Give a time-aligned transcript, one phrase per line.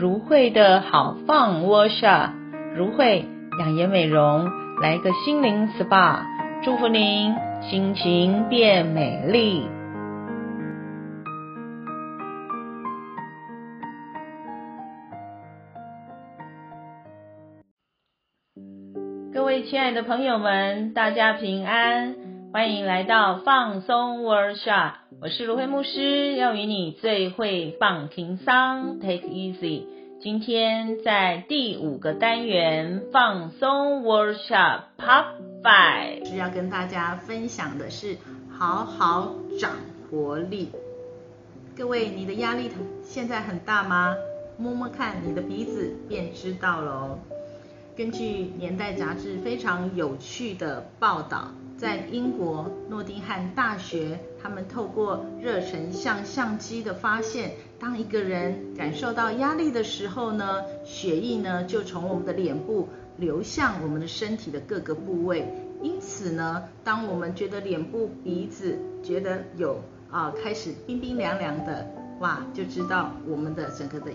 [0.00, 2.30] 芦荟的好 Fun Workshop，
[2.74, 3.26] 芦荟
[3.58, 4.50] 养颜美容，
[4.80, 6.20] 来个心灵 SPA，
[6.64, 9.68] 祝福您心情变美丽。
[19.34, 22.14] 各位亲爱的朋友们，大家平安，
[22.52, 29.84] 欢迎来到放松 Workshop，我是芦荟牧师，要与你最会放轻松，Take easy。
[30.20, 35.26] 今天在第五个单元放松 Workshop Part
[35.62, 38.16] Five，是要跟大家分享的是
[38.50, 39.70] 好好长
[40.10, 40.72] 活力。
[41.76, 42.68] 各位，你的压力
[43.04, 44.16] 现在很大吗？
[44.58, 47.18] 摸摸看你的鼻子，便知道了哦。
[48.00, 51.50] 根据《年代》杂志非常有趣的报道。
[51.76, 65.46] 在英国诺丁汉大学，他们透过热成像相机的发现，当一个人感受到压力的时候呢，血液呢就从我们的脸部流向我们的身体的各个部位。
[65.82, 69.78] 因此呢，当我们觉得脸部、鼻子觉得有
[70.10, 71.86] 啊开始冰冰凉凉的，
[72.20, 74.10] 哇，就知道我们的整个的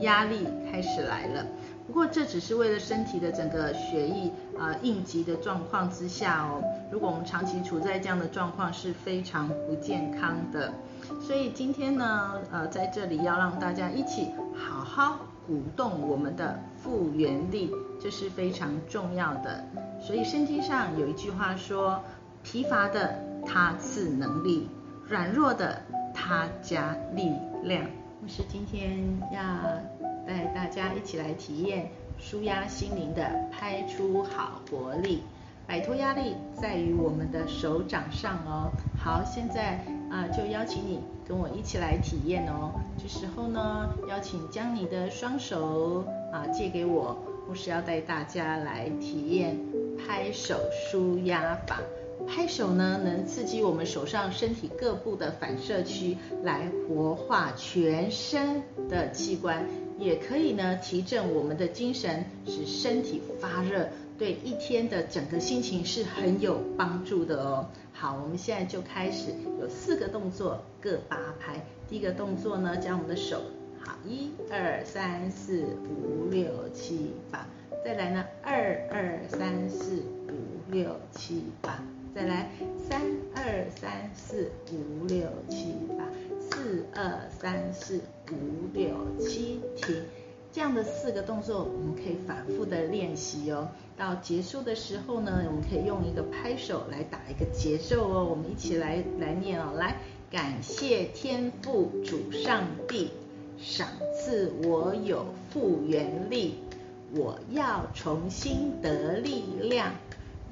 [0.00, 1.46] 压力开始来了。
[1.86, 6.60] 不过这只是为了身体的整个血液呃应急的状况之下哦。
[6.90, 10.72] 如果我们长期处在这样的状况是非常不健康的。
[11.20, 17.70] 所以今天呢，呃，在这里要让大家一起好好鼓动我们的复原力，
[18.00, 19.64] 这是非常重要的。
[20.00, 22.02] 所以圣经上有一句话说：
[22.42, 23.14] 疲乏的
[23.46, 24.68] 他赐能力，
[25.08, 25.80] 软弱的
[26.12, 27.30] 他加力
[27.62, 27.84] 量。
[28.20, 28.98] 牧师今天
[29.32, 29.95] 要。
[30.26, 35.22] 带大家一起来体验舒压心灵的拍出好活力，
[35.66, 38.72] 摆脱压力在于我们的手掌上哦。
[38.98, 42.72] 好，现在啊、就邀请你跟我一起来体验哦。
[42.96, 47.16] 这时候呢，邀请将你的双手啊借给我，
[47.48, 49.58] 我是要带大家来体验
[49.98, 50.56] 拍手
[50.90, 51.80] 舒压法。
[52.26, 59.66] 拍手呢，能刺激我们手上身体各部的反射区，来活化全身的器官。
[59.98, 63.88] 也可以呢，提振我们的精神，使身体发热，
[64.18, 67.66] 对一天的整个心情是很有帮助的哦。
[67.92, 71.64] 好，我们现在就开始，有四个动作，各八拍。
[71.88, 73.40] 第一个动作呢，将我们的手，
[73.80, 77.46] 好，一二三四五六七八，
[77.82, 81.44] 再来呢，二二三四五六七，
[82.16, 82.48] 再来
[82.88, 83.02] 三
[83.34, 86.06] 二三四五六七八。
[86.40, 88.00] 四二三四
[88.32, 88.88] 五六
[89.20, 90.02] 七，停。
[90.50, 93.68] 这样的四个动作，我们可以反复的练习哦。
[93.98, 98.24] 到结束的时候呢，我们可以用一个拍手来打一个节奏哦。
[98.24, 99.96] 我们一起来来念哦，来，
[100.30, 103.10] 感谢天父主上帝
[103.58, 106.54] 赏赐我有复原力，
[107.14, 109.92] 我要重新得力量，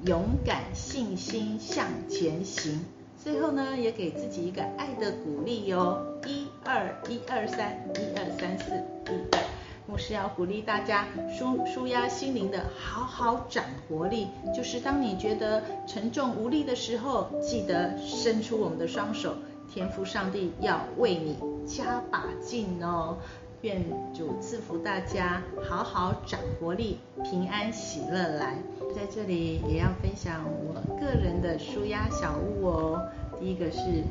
[0.03, 2.83] 勇敢信心向前行。
[3.23, 8.75] 最后呢，也给自己一个爱的鼓励哟、一二一二三，一二三四，
[9.11, 9.41] 一二。
[9.87, 14.27] 牧师要鼓励大家舒舒压心灵的，好好长活力。
[14.55, 19.35] 就是当你觉得沉重无力的时候，记得伸出我们的双手，
[19.71, 23.17] 天父上帝要为你加把劲哦。
[23.61, 23.83] 愿
[24.13, 28.57] 主赐福大家，好好长活力，平安喜乐来。
[28.95, 33.01] 在这里也要分享我个人的舒压小物哦。
[33.39, 34.03] 第一个是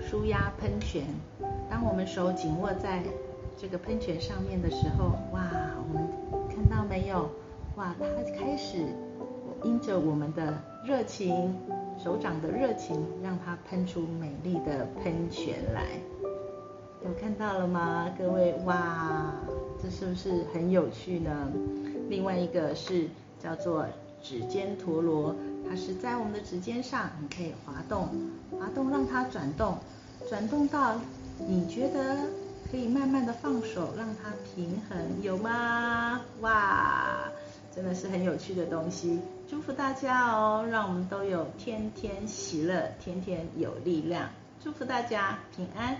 [0.00, 1.04] 舒压喷泉。
[1.70, 3.02] 当我们手紧握在
[3.56, 5.48] 这个喷泉上面的时候，哇，
[5.78, 6.08] 我们
[6.48, 7.30] 看到没有？
[7.76, 8.84] 哇，它开始
[9.62, 11.54] 因着我们的热情，
[11.96, 15.84] 手掌的热情，让它喷出美丽的喷泉来。
[17.04, 18.54] 有看到了吗，各位？
[18.64, 19.32] 哇，
[19.82, 21.50] 这是不是很有趣呢？
[22.08, 23.08] 另外一个是
[23.42, 23.84] 叫做
[24.22, 25.34] 指尖陀螺，
[25.68, 28.08] 它是在我们的指尖上，你可以滑动，
[28.52, 29.76] 滑动让它转动，
[30.28, 30.94] 转动到
[31.38, 32.18] 你觉得
[32.70, 36.20] 可以慢慢的放手，让它平衡，有吗？
[36.40, 37.28] 哇，
[37.74, 39.18] 真的是很有趣的东西。
[39.50, 44.30] 祝福大家哦，让我们都有天天喜乐，天天有力量。
[44.62, 45.96] 祝福大家平安。